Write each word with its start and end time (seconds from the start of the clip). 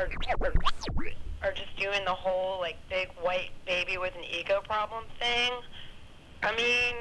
are 0.00 0.08
are 1.42 1.52
just 1.52 1.76
doing 1.76 2.04
the 2.04 2.14
whole 2.14 2.58
like 2.60 2.76
big 2.88 3.08
white 3.20 3.50
baby 3.66 3.98
with 3.98 4.14
an 4.16 4.24
ego 4.24 4.60
problem 4.66 5.04
thing. 5.18 5.52
I 6.42 6.54
mean. 6.56 6.94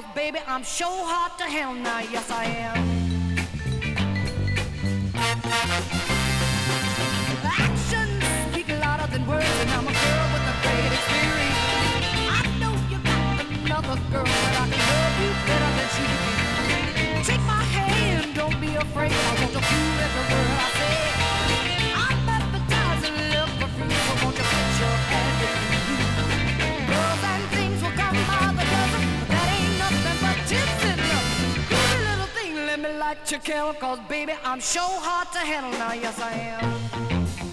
Cause 0.00 0.14
baby, 0.14 0.38
I'm 0.46 0.64
so 0.64 0.86
hot 0.88 1.36
to 1.38 1.44
hell 1.44 1.74
now, 1.74 1.98
yes 1.98 2.30
I 2.30 2.44
am. 2.44 2.89
to 33.30 33.38
kill, 33.38 33.72
cause 33.74 34.00
baby, 34.08 34.32
I'm 34.42 34.60
so 34.60 34.80
hard 34.82 35.30
to 35.34 35.38
handle 35.38 35.70
now, 35.78 35.92
yes 35.92 36.20
I 36.20 36.32
am. 36.32 37.49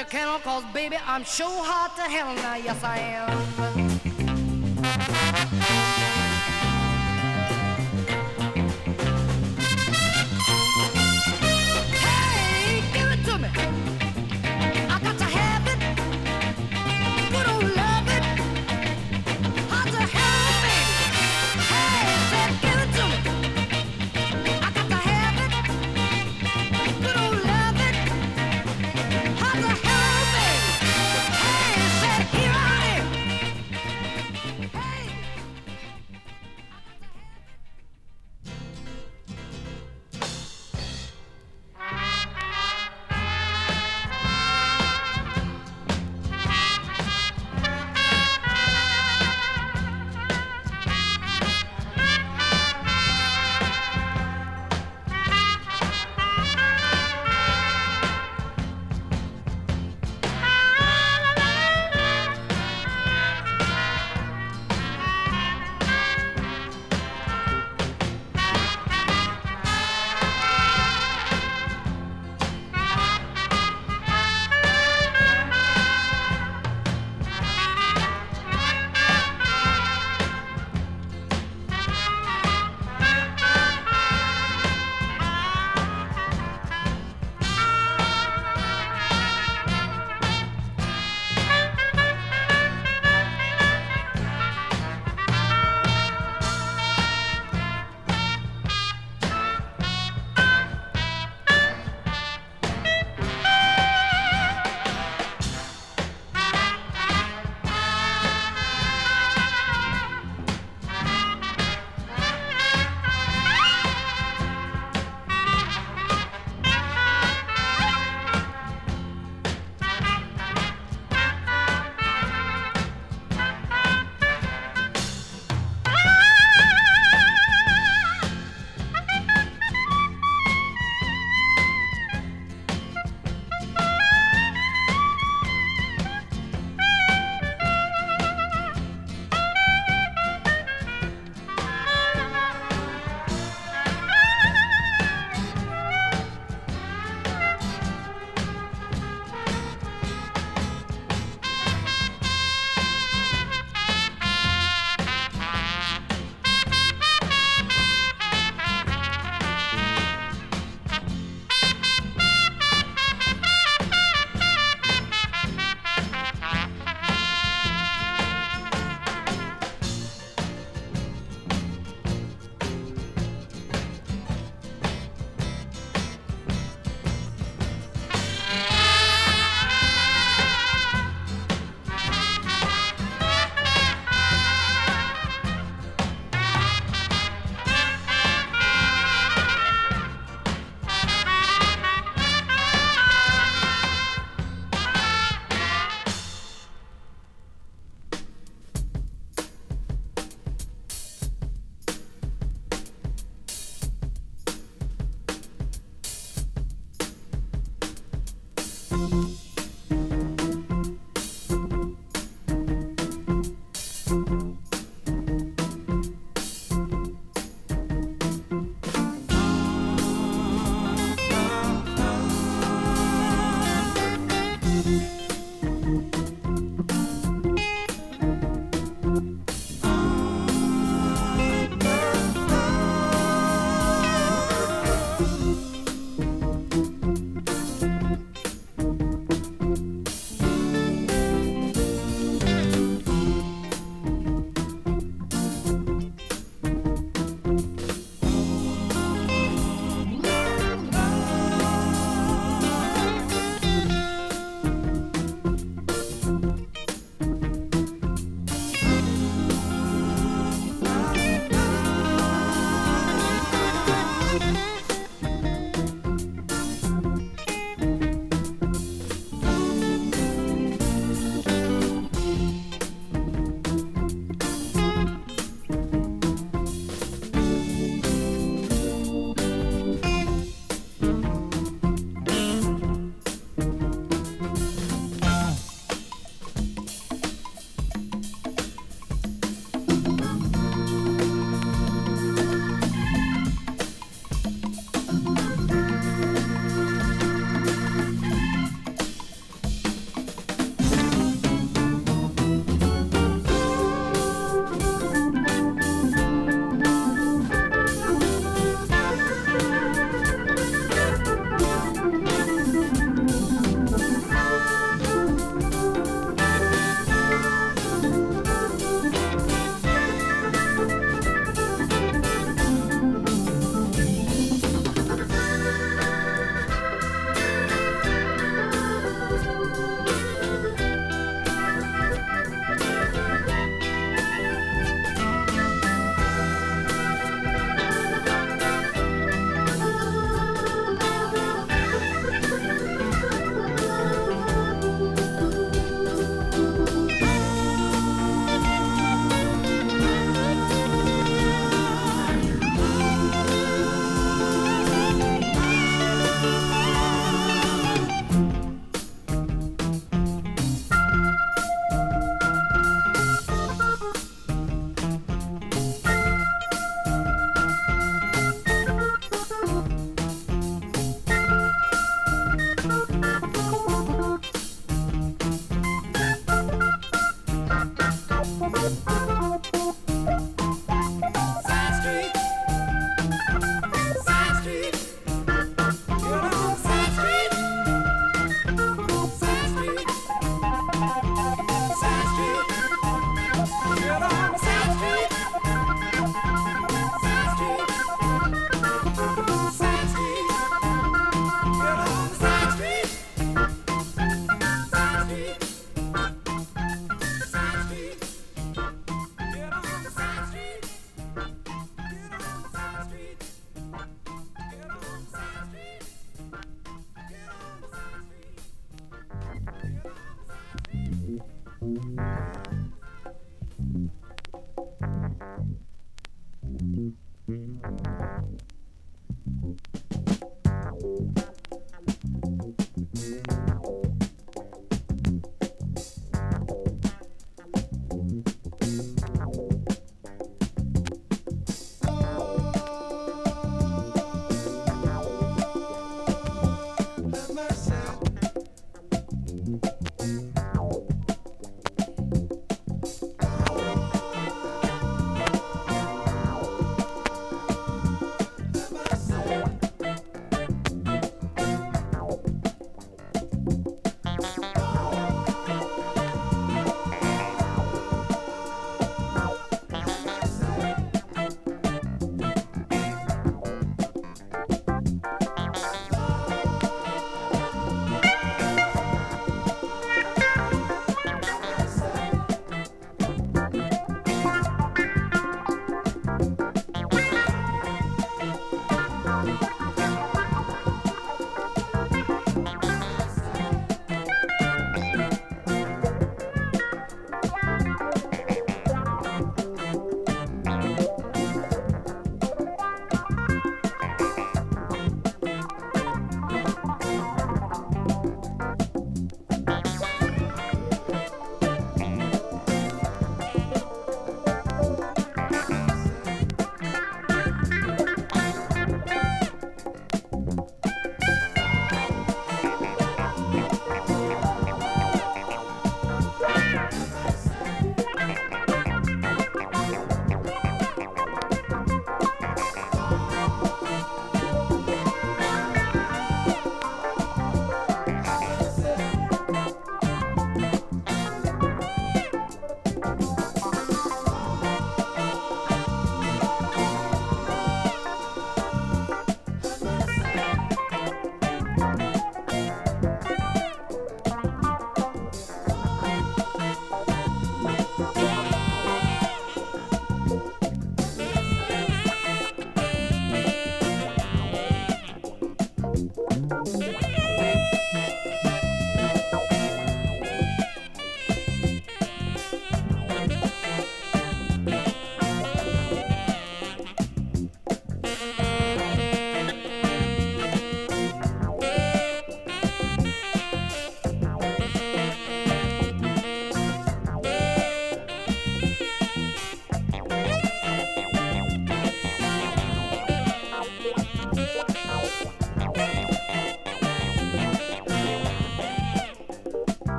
your 0.00 0.08
kennel, 0.08 0.38
cause 0.38 0.64
baby, 0.72 0.96
I'm 1.06 1.26
so 1.26 1.44
hot 1.46 1.94
to 1.96 2.02
hell 2.02 2.34
now, 2.36 2.56
yes 2.56 2.82
I 2.82 2.98
am. 2.98 3.79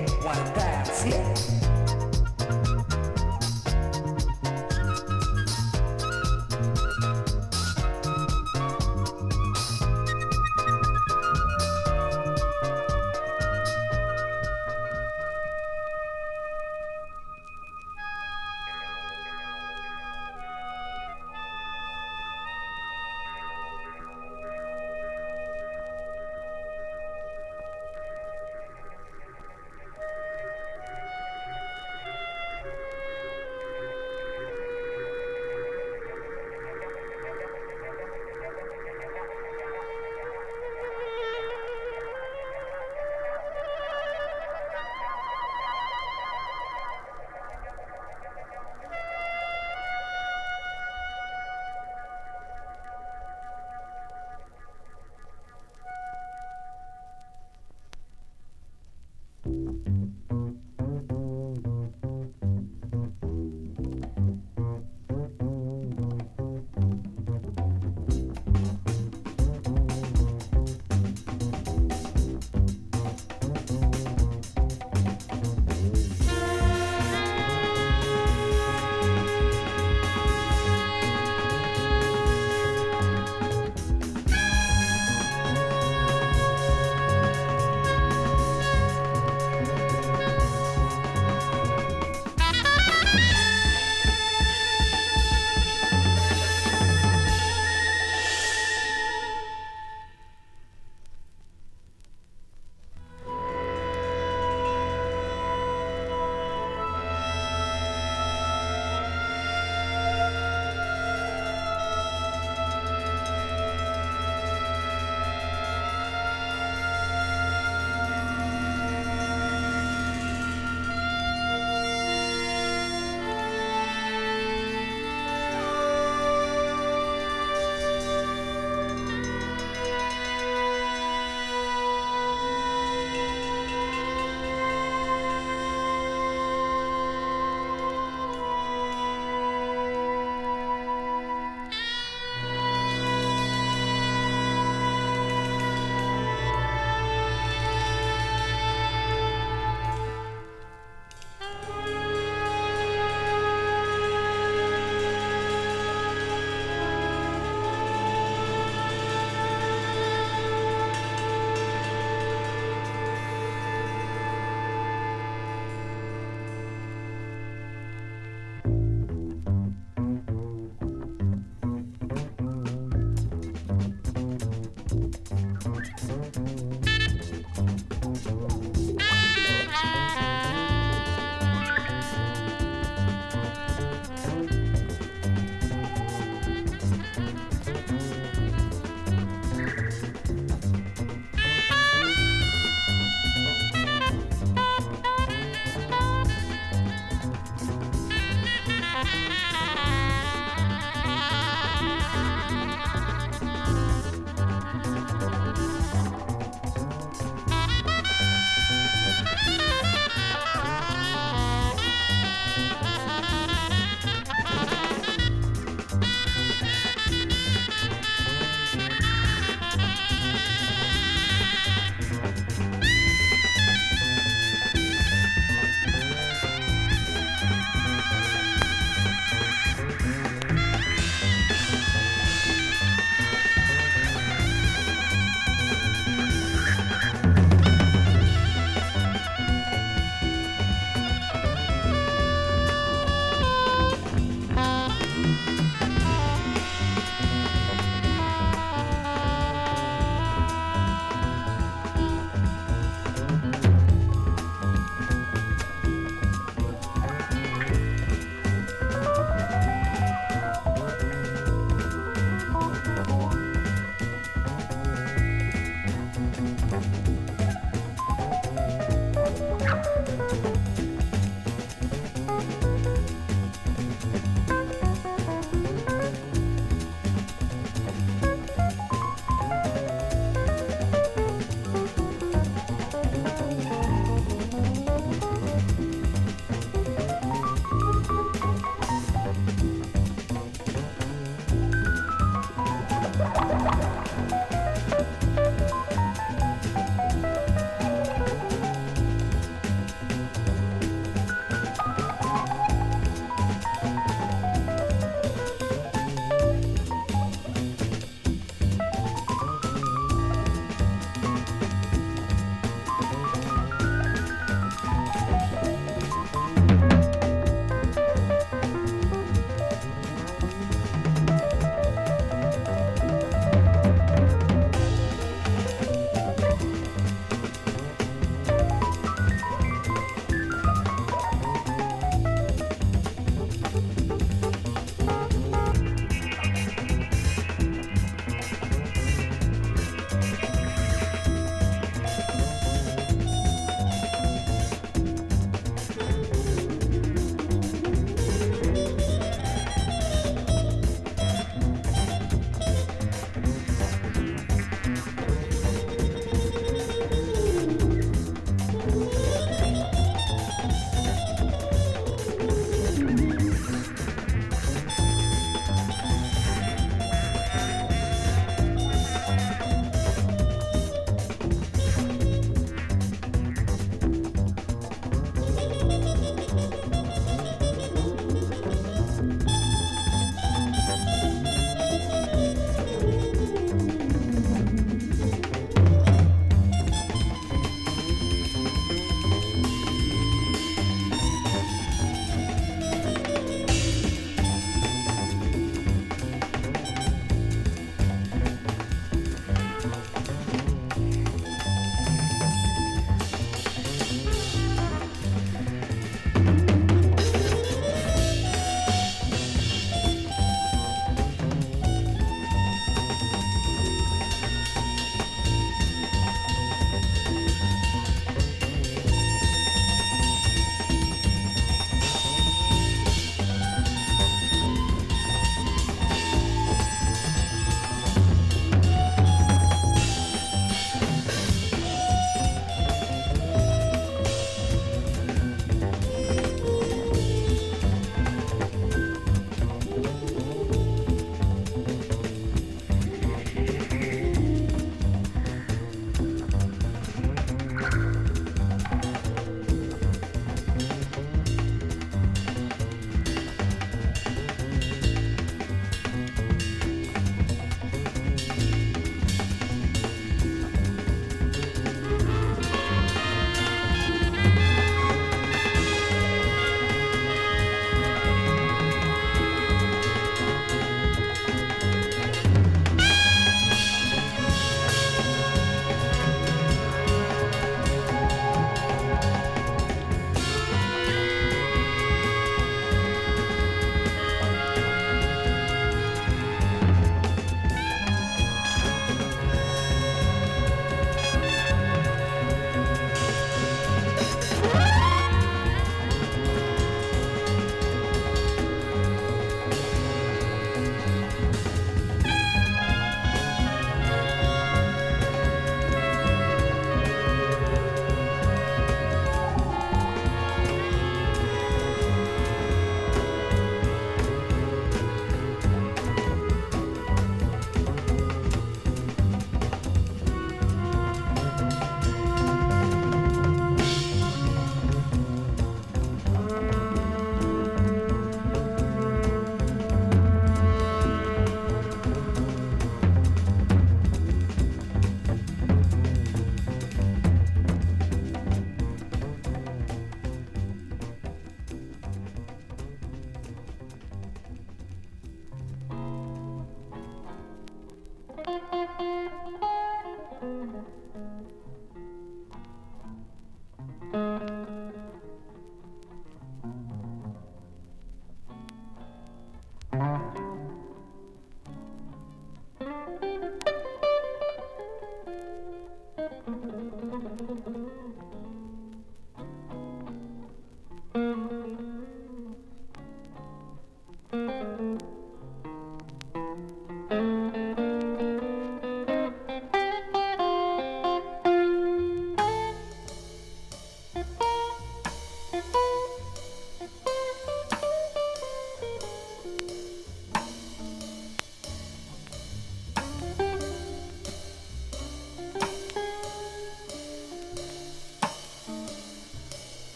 make 0.00 0.24
one 0.24 0.54
dance, 0.54 1.06
yeah. 1.06 1.57